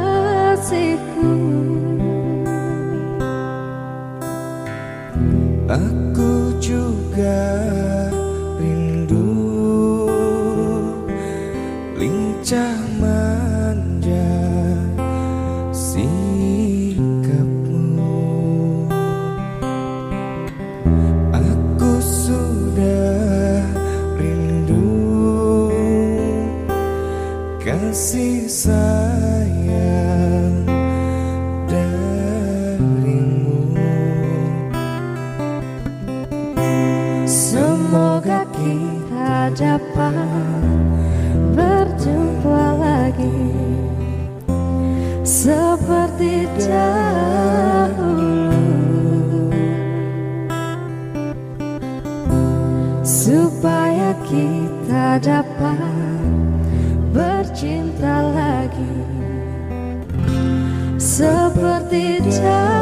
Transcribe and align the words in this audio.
seperti 45.25 46.45
dahulu. 46.61 48.37
Supaya 53.01 54.13
kita 54.29 55.17
dapat 55.17 55.81
bercinta 57.09 58.21
lagi. 58.37 58.93
Seperti 61.01 62.21
dahulu. 62.21 62.74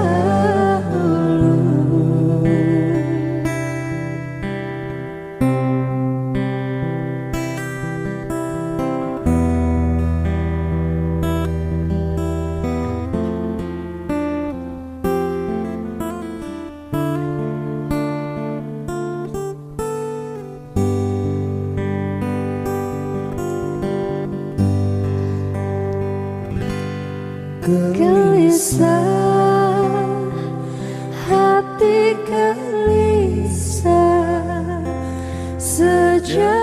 gelisah 27.94 29.06
Hati 31.30 32.18
gelisah 32.26 33.94
Sejak 35.62 36.63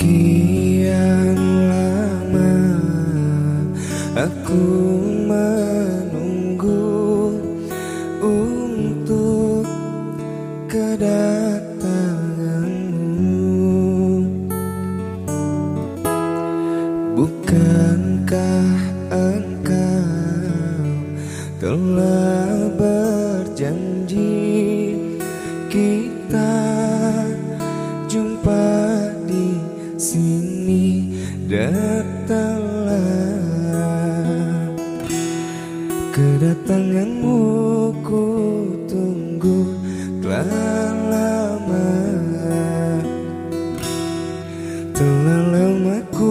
Sekian 0.00 1.36
lama 1.68 2.56
aku 4.16 4.64
aku 46.00 46.29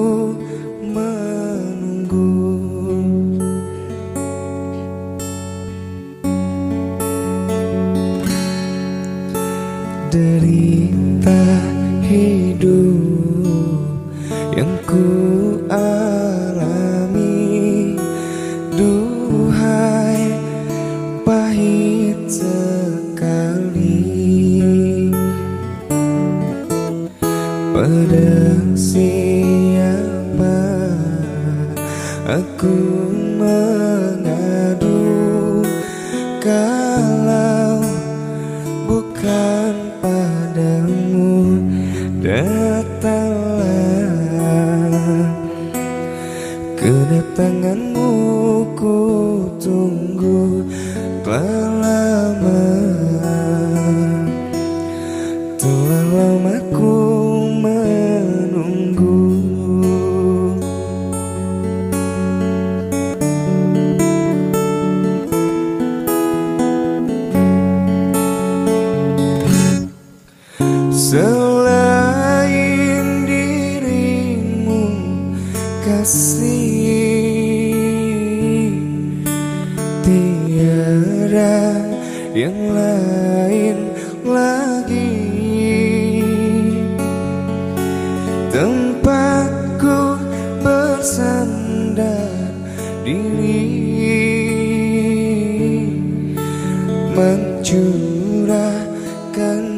Kedatanganmu 46.89 48.09
ku 48.73 48.97
tunggu. 49.61 50.65
Telah 51.21 51.68
bersandar 90.99 92.27
diri. 93.07 93.71
Mencurahkan 97.15 98.27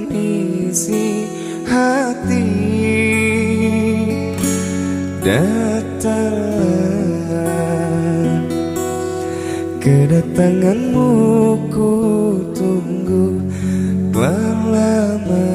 isi 0.09 1.29
hati. 1.69 2.49
Datang. 5.21 6.41
Kedatanganmu 9.77 11.13
ku 11.69 11.93
tunggu 12.57 13.45
telah 14.09 14.57
lama. 14.73 15.53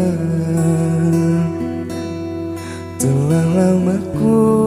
Telah 3.03 3.47
lama 3.51 3.99
ku 4.15 4.66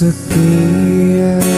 setia 0.00 1.49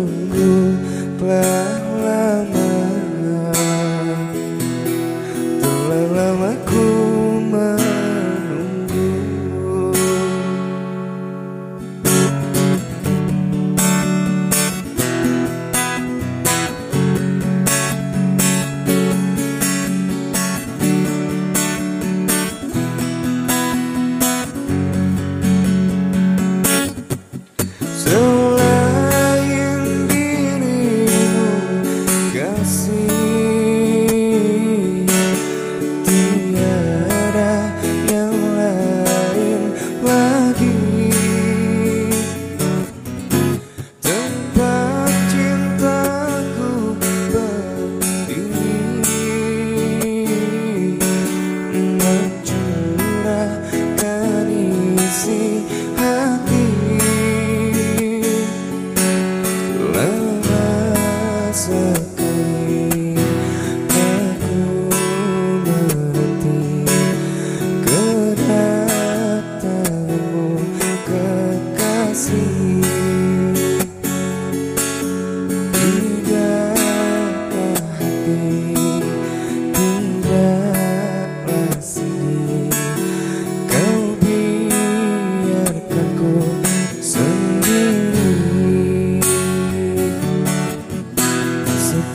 sungguh 0.00 0.72
pelan 1.20 1.89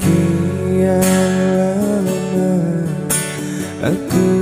Sekian 0.05 1.01
lama 2.05 2.53
aku 3.81 4.34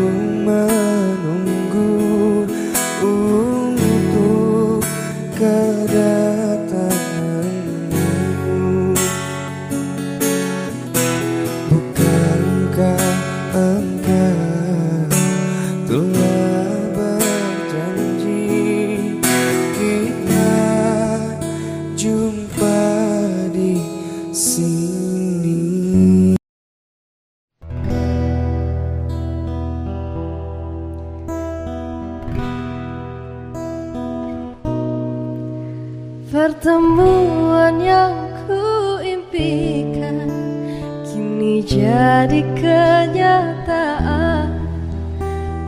jadi 41.63 42.43
kenyataan. 42.59 44.63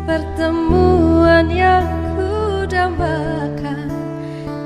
Pertemuan 0.06 1.50
yang 1.50 1.82
kudambakan 2.14 3.90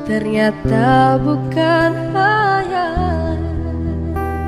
Ternyata 0.03 1.15
bukan 1.15 1.95
hayal 2.11 3.39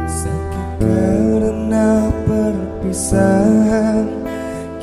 Sakit 0.04 0.84
karena 0.84 2.12
perpisahan 2.28 4.04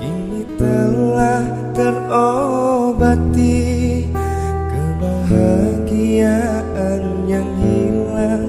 Kini 0.00 0.48
telah 0.56 1.44
terobati 1.76 3.60
Kebahagiaan 4.72 7.04
yang 7.28 7.52
hilang. 7.60 8.48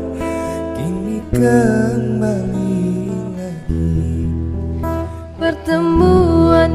Kini 0.79 1.19
ke 1.35 1.98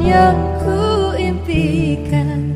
yang 0.05 0.37
kuimpikan 0.61 2.53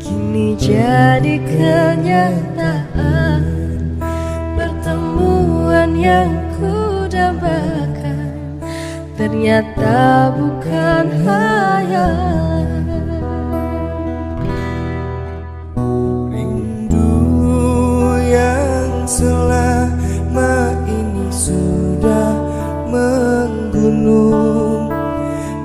kini 0.00 0.56
jadi 0.56 1.36
kenyataan. 1.44 3.44
Pertemuan 4.56 5.92
yang 5.94 6.32
ku 6.56 7.04
dambakan 7.12 8.32
ternyata 9.14 10.32
bukan 10.34 11.06
hayalan 11.22 12.66
rindu 16.32 17.12
yang 18.26 19.06
selama 19.06 20.74
ini 20.88 21.28
sudah 21.30 22.34
menggunung 22.90 24.90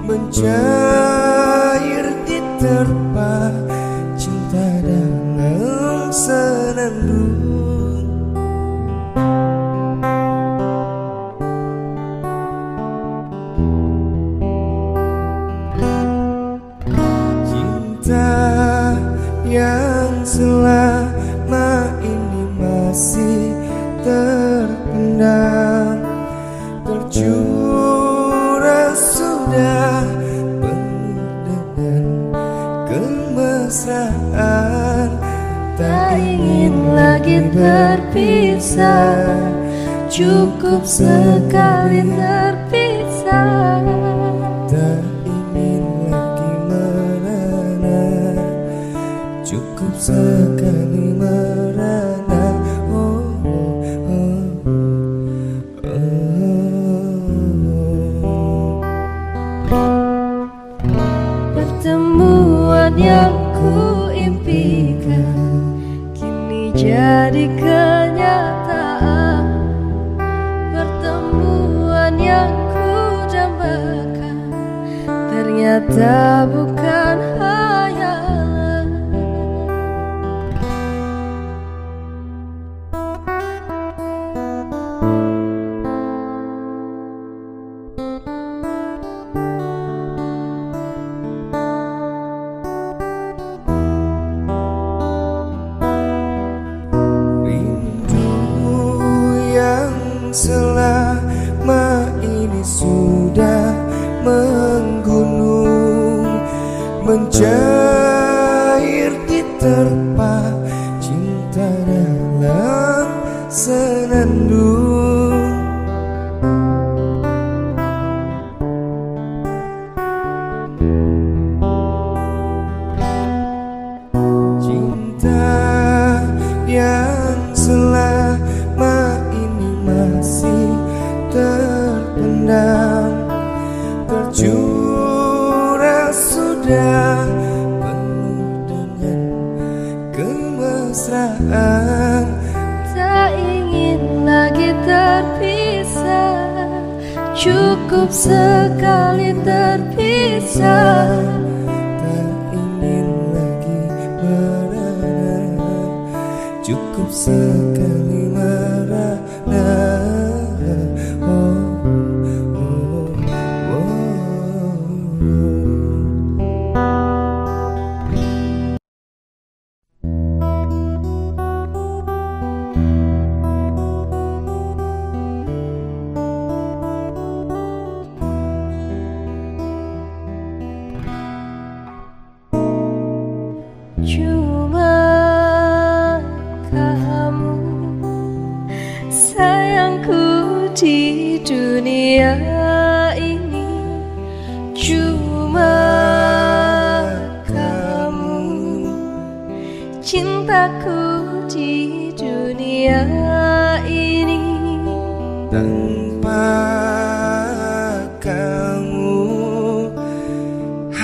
mencari 0.06 0.83
terpisah 37.64 39.16
Cukup 40.12 40.84
sekali 40.86 42.04
terpisah 42.06 42.53
tak 75.94 76.50
buka 76.50 76.83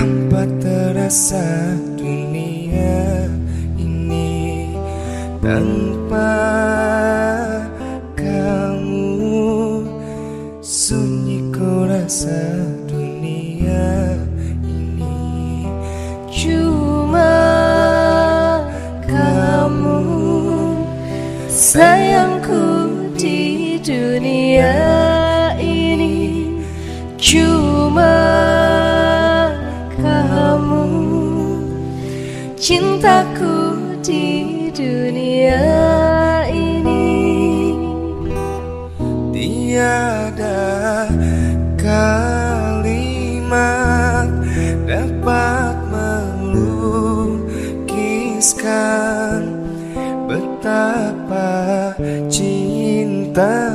Tanpa 0.00 0.48
terasa 0.64 1.76
dunia 1.92 3.28
ini 3.76 4.72
Tanpa 5.44 6.39
Tá. 53.32 53.69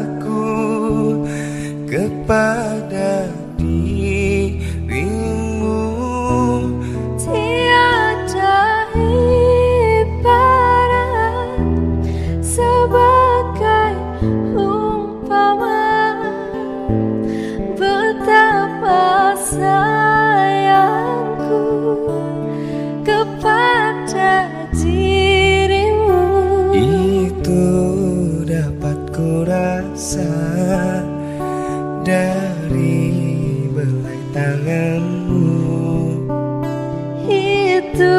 itu 37.85 38.17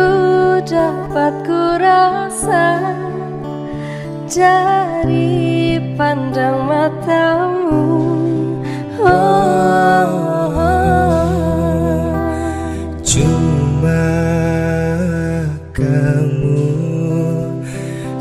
dapat 0.62 1.34
ku 1.42 1.62
rasa 1.82 2.78
dari 4.30 5.74
pandang 5.98 6.70
matamu 6.70 7.82
oh, 9.02 10.06
oh, 10.06 10.54
oh. 10.54 11.26
Cuma 13.02 14.06
kamu 15.74 16.70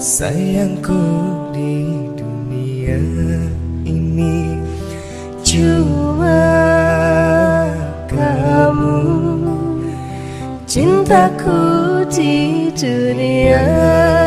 sayangku 0.02 1.25
cintaku 11.06 12.02
di 12.10 12.74
dunia. 12.74 14.25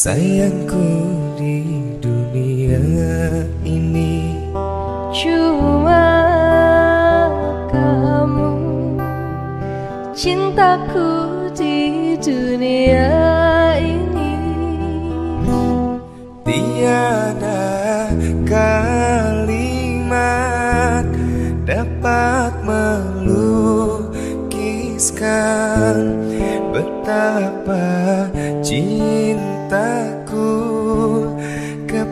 Sayangku 0.00 0.80
di. 1.36 1.69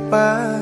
伴 0.08 0.57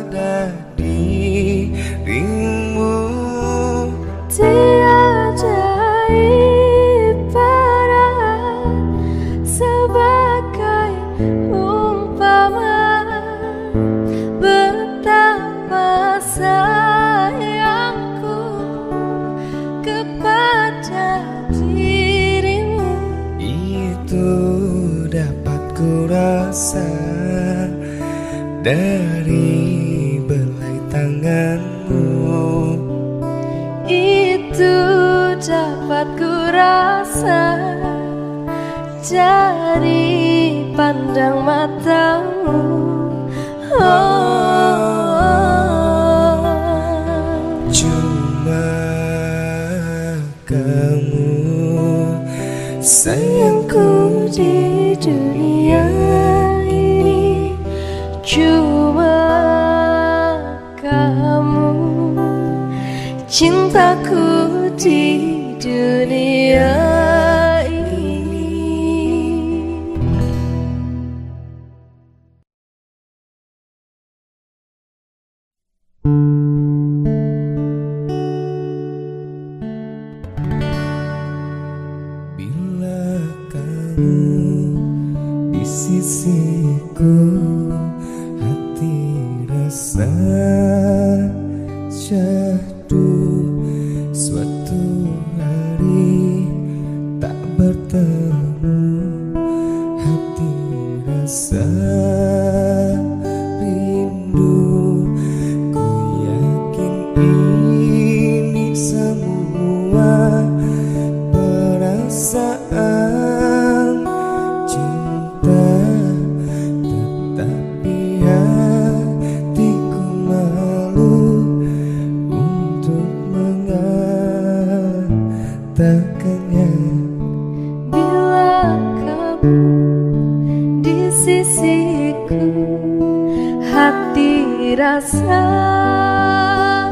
satu 91.88 93.25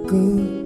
Ku 0.07 0.56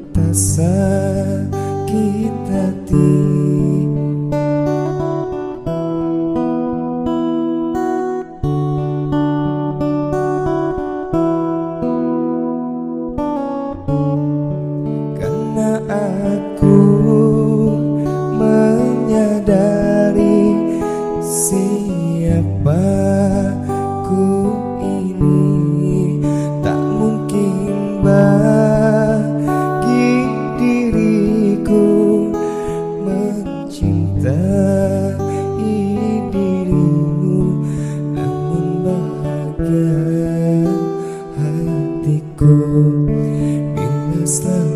stand 44.32 44.71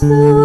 slow. 0.00 0.39